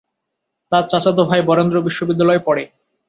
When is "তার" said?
0.71-0.83